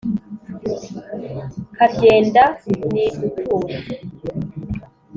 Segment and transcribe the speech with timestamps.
[1.75, 2.43] karyenda
[2.91, 3.75] niguture